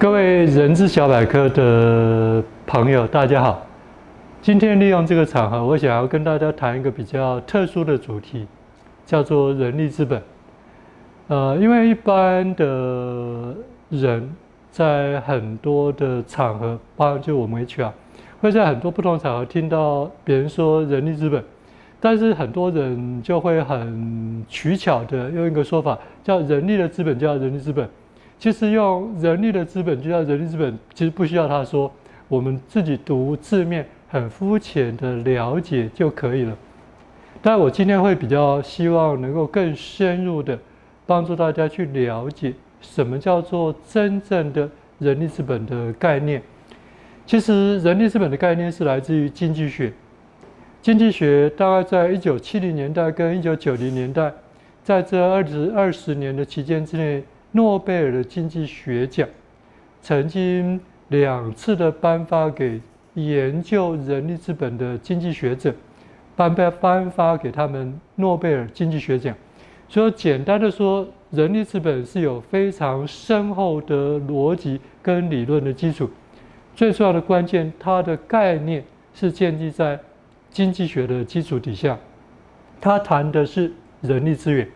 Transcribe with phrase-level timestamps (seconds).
[0.00, 3.66] 各位人资小百科的朋友，大家好。
[4.40, 8.46] 今天利用这个场合，我想要跟大家谈一个比较特殊的主题，
[9.04, 10.22] 叫做人力资本。
[11.26, 13.52] 呃，因为一般的
[13.88, 14.32] 人
[14.70, 17.90] 在很多的场合，包括就我们 HR，
[18.40, 21.42] 会在很多不同场合听到别人说人力资本，
[21.98, 27.88] 但是很多人就会很取巧的用一个说法，叫人力的资本叫人力资本。
[28.38, 31.92] 其实用人力的资本就叫人力资本，其实不需要他说，
[32.28, 36.56] 我们自己读字面很肤浅的了解就可以了。
[37.42, 40.56] 但我今天会比较希望能够更深入的
[41.04, 46.40] 帮助大家去了解什么叫做真正的人力资本的概念。
[47.26, 49.92] 其实人力资本的概念是来自于经济学，
[50.80, 54.32] 经济学大概在一九七零年代跟一九九零年代，
[54.84, 57.24] 在这二十二十年的期间之内。
[57.52, 59.28] 诺贝尔的经济学奖
[60.02, 62.80] 曾经两次的颁发给
[63.14, 65.74] 研究人力资本的经济学者，
[66.36, 69.34] 颁颁颁发给他们诺贝尔经济学奖。
[69.88, 76.08] 所以简单的说，人力资本是有非常深厚的逻辑跟理论的基础。
[76.76, 79.98] 最重要的关键，它的概念是建立在
[80.50, 81.98] 经济学的基础底下。
[82.80, 84.68] 它谈的是人力资源。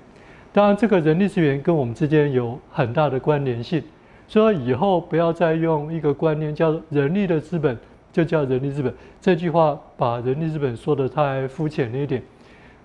[0.55, 3.83] 当然，这个人力资源跟我们之间有很大的关联性，
[4.29, 7.75] 所以以后不要再用一个观念叫做“人力的资本”
[8.13, 8.93] 就叫人力资本。
[9.19, 12.23] 这句话把人力资本说得太肤浅了一点。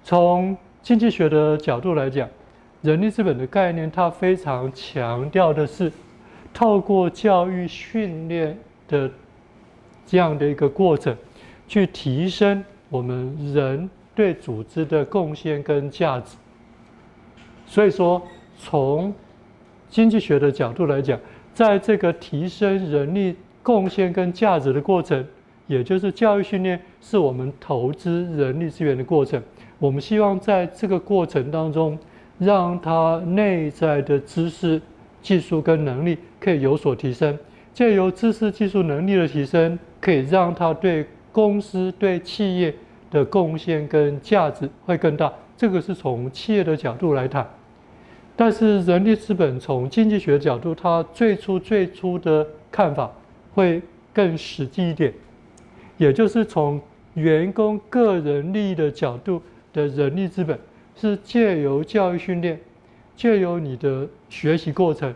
[0.01, 2.29] 从经济学的角度来讲，
[2.81, 5.91] 人力资本的概念，它非常强调的是
[6.53, 8.57] 透过教育训练
[8.87, 9.11] 的
[10.05, 11.13] 这样的一个过程，
[11.67, 16.37] 去提升我们人对组织的贡献跟价值。
[17.67, 18.19] 所以说，
[18.57, 19.13] 从
[19.89, 21.19] 经济学的角度来讲，
[21.53, 25.23] 在这个提升人力贡献跟价值的过程，
[25.67, 29.41] 也就是教育训练，是我们投资人力资源的过程。
[29.79, 31.99] 我们希望在这个过程当中，
[32.39, 34.81] 让他内在的知识、
[35.21, 37.37] 技术跟能力可以有所提升。
[37.73, 42.73] 借由知识、技术、能力的提升，可以让他对公司、对企业
[43.11, 45.31] 的贡献跟价值会更大。
[45.57, 47.45] 这个是从企业的角度来谈。
[48.35, 53.11] 但是人力资本从经济学角度，它最初最初的看法
[53.53, 53.81] 会
[54.13, 55.11] 更实际一点，
[55.97, 56.79] 也就是从
[57.15, 59.41] 员工个人利益的角度
[59.73, 60.59] 的人力资本，
[60.95, 62.59] 是借由教育训练，
[63.15, 65.11] 借由你的学习过程，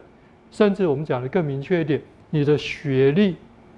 [0.50, 3.36] 甚至我们讲的更明确一点，你的学历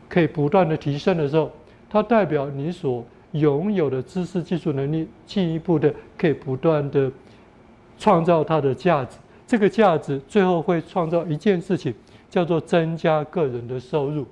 [0.08, 1.52] 可以不断的提升的时候，
[1.90, 7.12] 它代表你所拥有的知识、技术、能力进一步的可以不断的
[8.00, 9.18] 创造它的价值。
[9.46, 11.94] 这个价值最后会创造一件事情，
[12.30, 14.26] 叫做增加个人的收入。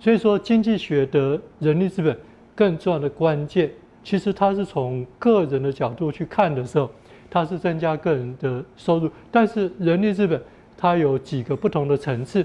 [0.00, 2.16] 所以说，经济学的人力资本
[2.54, 3.70] 更重要的关键，
[4.02, 6.90] 其实它是从个人的角度去看的时候，
[7.28, 9.10] 它是增加个人的收入。
[9.30, 10.42] 但是人力资本
[10.76, 12.44] 它有几个不同的层次，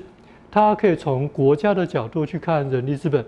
[0.51, 3.25] 它可以从国家的角度去看人力资本，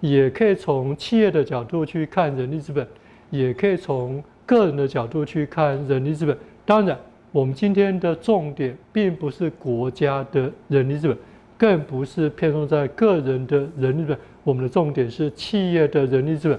[0.00, 2.86] 也可以从企业的角度去看人力资本，
[3.30, 6.36] 也可以从个人的角度去看人力资本。
[6.64, 6.98] 当然，
[7.32, 11.16] 我们今天的重点并不是国家的人力资本，
[11.56, 14.18] 更不是偏重在个人的人力资本。
[14.44, 16.58] 我们的重点是企业的人力资本。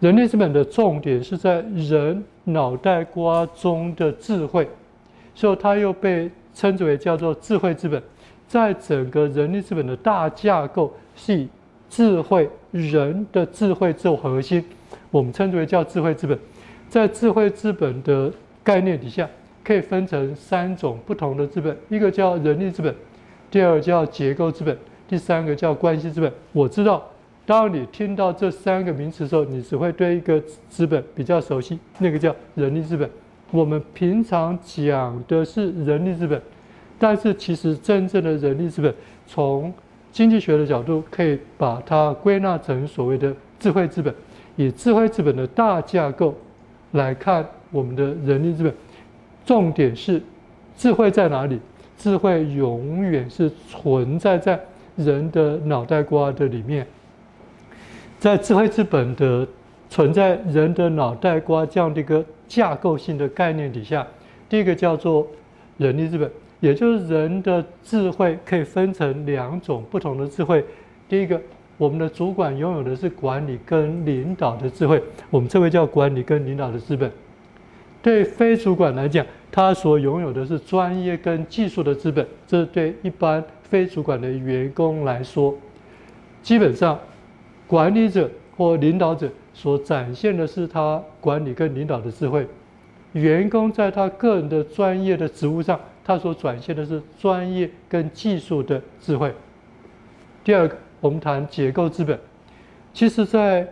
[0.00, 4.68] 人力资本的重点是在人脑袋瓜中的智慧，
[5.34, 8.02] 所以它又被称之为叫做智慧资本。
[8.46, 11.46] 在整个人力资本的大架构，是
[11.94, 14.64] 智慧人的智慧做核心，
[15.12, 16.36] 我们称之为叫智慧资本。
[16.88, 18.32] 在智慧资本的
[18.64, 19.30] 概念底下
[19.62, 22.92] 可以分成三种不同的资本，一个叫人力资本，
[23.48, 26.32] 第二个叫结构资本，第三个叫关系资本。
[26.52, 27.00] 我知道，
[27.46, 33.08] 当你听到这三个名词的时候，你只会对一个资本比较熟悉，那个叫人力资本。
[33.52, 36.42] 我们平常讲的是人力资本，
[36.98, 38.92] 但是其实真正的人力资本，
[39.28, 39.72] 从
[40.14, 44.14] 经济学的角度，可以把它归纳成所谓的智慧资本，
[44.54, 46.32] 以智慧资本的大架构
[46.92, 47.44] 来看。
[47.72, 48.72] 我们的人力资本，
[49.44, 50.22] 重点是
[50.76, 51.58] 智慧在哪里？
[51.98, 54.60] 智慧永远是存在在
[54.94, 56.86] 人的脑袋瓜的里面。
[58.20, 59.44] 在智慧资本的
[59.90, 64.06] 存在人的脑袋瓜这样的一个架构性的概念底下，
[64.48, 65.26] 第一个叫做
[65.76, 70.64] 人力资本，也就是人的智慧可以分成两种不同的智慧。
[71.08, 71.40] 第一个，
[71.76, 77.10] 我们的主管拥有的是管理跟领导的智慧，我们称为叫管理跟领导的资本。
[78.02, 82.26] 对非主管来讲，他所拥有的是专业跟技术的资本。
[82.46, 85.54] 这对一般非主管的员工来说，
[86.42, 86.98] 基本上
[87.66, 92.46] 管理者或领导者所展现的是他管理跟领导的智慧，
[93.12, 99.34] 员工在他个人的专业的职务上，它所展现的是专业跟技术的智慧。
[100.44, 102.18] 第二个，我们谈结构资本。
[102.92, 103.66] 其实，在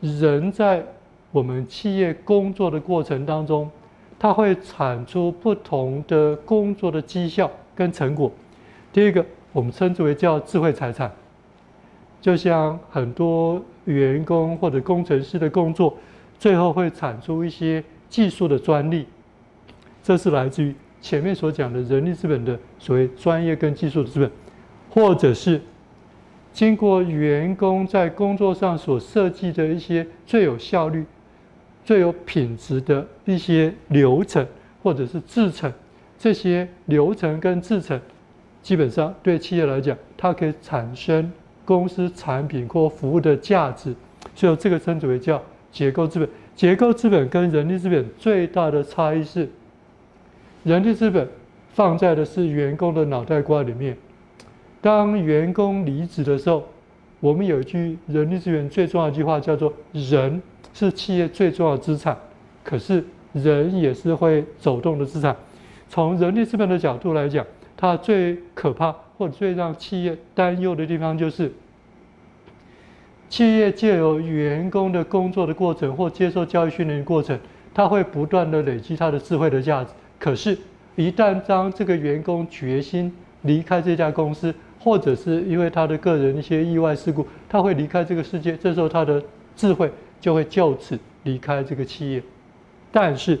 [0.00, 0.84] 人在
[1.30, 3.70] 我们企业工作的过程当中，
[4.18, 8.32] 它会产出不同的工作的绩效跟成果。
[8.92, 11.12] 第一个，我们称之为叫智慧财产，
[12.20, 15.94] 就像很多员工或者工程师的工作，
[16.38, 19.06] 最后会产出一些技术的专利，
[20.02, 24.30] 这是来自于前面所讲的人力资本的所谓专业跟技术的资本，
[24.90, 25.60] 或者是。
[26.50, 31.04] 经过员工在工作上所设计的一些最有效率、
[31.84, 34.44] 最有品质的一些流程
[34.82, 35.72] 或者是制程，
[36.18, 38.00] 这些流程跟制程，
[38.60, 41.30] 基本上对企业来讲，它可以产生
[41.64, 43.94] 公司产品或服务的价值，
[44.34, 45.40] 所以这个称之为叫
[45.70, 46.28] 结构资本。
[46.56, 49.48] 结构资本跟人力资本最大的差异是，
[50.68, 51.26] 人力资本
[51.72, 53.96] 放在的是员工的脑袋瓜里面。
[54.82, 56.62] 当员工离职的时候，
[57.20, 59.72] 我们有一句人力资源最重要的一句话，叫做
[60.10, 60.42] “人
[60.74, 62.14] 是企业最重要的资产”。
[62.62, 65.34] 可是，人也是会走动的资产。
[65.88, 67.42] 从人力资本的角度来讲，
[67.74, 71.50] 它最可怕或者最让企业担忧的地方，就是
[73.30, 77.40] 企业借由员工的工作的过程或接受教育训练的过程，
[77.72, 79.92] 它会不断的累积他的智慧的价值。
[80.18, 80.58] 可是，
[80.96, 83.12] 一旦当这个员工决心
[83.42, 88.56] 离开这家公司，或者是因为他的个人一些意外事故，他会离开这个世界。
[88.56, 89.22] 这时候他的
[89.54, 92.22] 智慧就会就此离开这个企业。
[92.90, 93.38] 但是，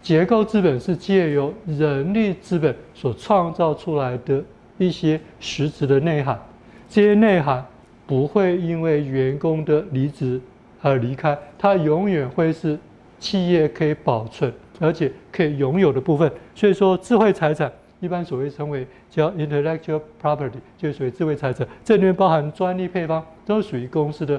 [0.00, 4.42] 结构资本是借由人力资本所创造出来的
[4.78, 6.40] 一些实质的内涵，
[6.88, 7.64] 这些内涵
[8.06, 10.40] 不会因为员工的离职
[10.80, 12.78] 而离开，它永远会是
[13.18, 16.30] 企业可以保存而且可以拥有的部分。
[16.54, 17.70] 所以说，智慧财产。
[18.00, 24.38] 一般所谓称为叫 intellectual property，就是属于智慧财产，这里面包含专利配方，都属于公司的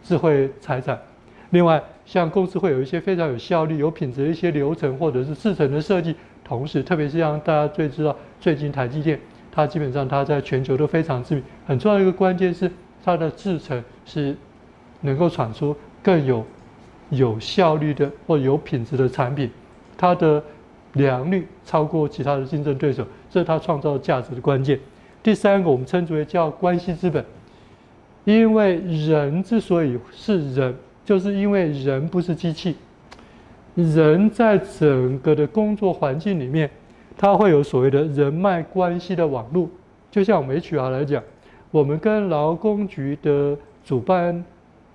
[0.00, 0.96] 智慧财产。
[1.48, 9.18] 另外，像公司会有一些非常有效率、有品质的一些流程或者是制程的设计，同时，特别是让大家最知道，最近台积电，
[9.50, 11.42] 它基本上它在全球都非常知名。
[11.66, 12.70] 很重要的一个关键是
[13.02, 14.36] 它的制程是
[15.00, 16.46] 能够产出更有
[17.08, 19.50] 有效率的或有品质的产品，
[20.00, 20.42] 它的。
[20.94, 24.76] 良率超过其他的竞争对手，这是它创造价值的关键。
[25.22, 27.24] 第三个，我们称之为叫关系资本，
[28.24, 30.74] 因为人之所以是人，
[31.04, 32.74] 就是因为人不是机器。
[33.76, 36.68] 人在整个的工作环境里面，
[37.16, 39.70] 它会有所谓的人脉关系的网络。
[40.10, 41.22] 就像我们 HR 来讲，
[41.70, 44.44] 我们跟劳工局的主办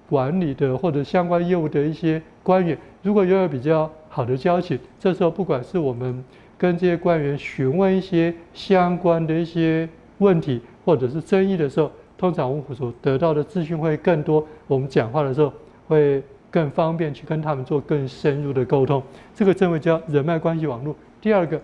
[0.10, 6.24] 管理的或者相关业务的一些官员，如果拥有比较好的交情，这时候不管是我们
[6.58, 9.88] 跟这些官员询问一些相关的一些
[10.20, 15.52] 问题，或者是争议的时候，通常我们所得到的资讯会更多，我们讲话的时候
[15.88, 19.04] 会更方便去跟他们做更深入的沟通。
[19.34, 20.96] 这个称为叫人脉关系网络。
[21.20, 21.60] 第二个，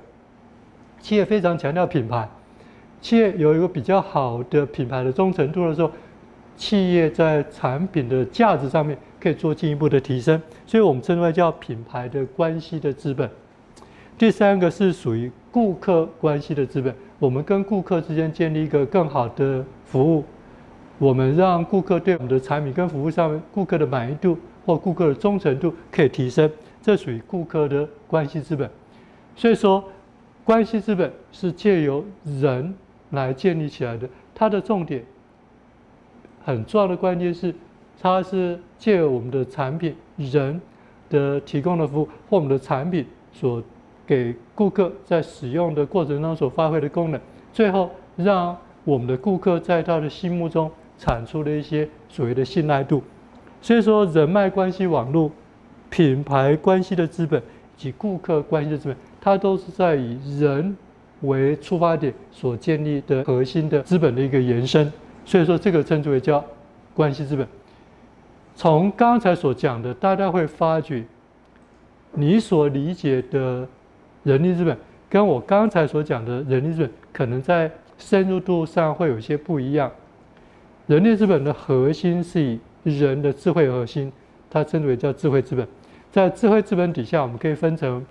[1.00, 2.28] 企业非常强调品牌，
[3.00, 5.90] 企业有一个比较好的品牌的忠诚度的时候，
[6.56, 8.98] 企业在产品的价值上面。
[9.22, 13.30] 可以做进一步的提升，所以我们称之为叫品牌的关系的资本。
[14.18, 20.24] 第三个是属于顾客关系的资本，我们跟顾客之间建立一个更好的服务，
[20.98, 28.68] 我们让顾客对我们的产品跟服务上面顾客的满意度或顾客的忠诚度可以提升，这属于顾客的关系资本。
[29.36, 29.84] 所以说，
[30.44, 32.74] 关系资本是借由人
[33.12, 35.04] 来建立起来的，它的重点
[36.44, 37.54] 很重要的关键是。
[38.04, 40.60] 它是借我们的产品、人
[41.08, 43.62] 的提供的服务或我们的产品所
[44.08, 47.22] 给顾客在使用的过程中所发挥的功能，
[47.54, 53.04] 最后让我们的顾客在他的心目中产出了一些所谓的信赖度。
[53.62, 55.30] 所以说，人脉关系网络、
[55.92, 60.76] 品牌关系的资本以及顾客关系的资本，它都是在以人
[61.22, 64.92] 为出发点所建立的核心的资本的一个延伸。
[65.26, 66.44] 所以说，这个称之为叫
[66.94, 67.48] 关系资本。
[68.56, 71.04] 从刚才所讲的，大家会发觉，
[72.14, 73.68] 你所理解的
[74.24, 74.78] 人力资本，
[75.10, 79.90] 跟我刚才所讲的人力资本，可能在深入度上会有些不一样。
[80.88, 84.12] 人力资本的核心是以人的智慧核心，
[84.50, 85.66] 它称之为叫智慧资本。
[86.12, 88.06] 在智慧资本底下，我们可以分成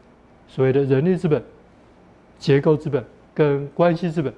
[0.48, 1.42] 所谓的人力资本、
[2.38, 4.32] 结构资本跟关系资本。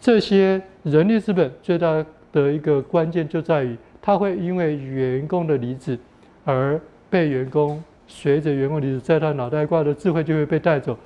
[0.00, 5.98] 这些人力资本最大的一个关键就在于，它会因为员工的离职
[6.44, 10.96] 而被员工随着员工离职，在他脑袋瓜的智慧就会被带走。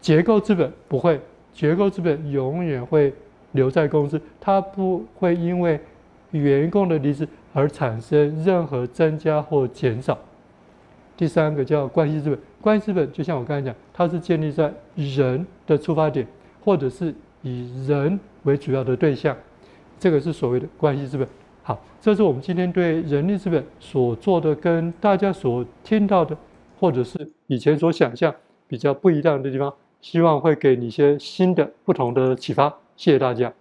[0.00, 1.20] 结构资本不会，
[1.52, 3.12] 结构资本永远会
[3.52, 5.78] 留在公司，它不会因为
[6.30, 10.16] 员工的离职而产生任何增加或减少。
[11.16, 16.26] 第三个叫关系资本，关系资本就像我刚才讲，它是建立在人的出发点，
[16.64, 19.36] 或者是以人为主要的对象，
[19.98, 21.26] 这个是所谓的关系资本。
[21.62, 26.36] 好，这是我们今天对人力资本所做的，跟大家所听到的，
[26.78, 28.34] 或者是以前所想象
[28.66, 32.74] 比较不一样的地方，希望会给你一些新的、不同的启发。
[32.96, 33.59] 谢谢大家。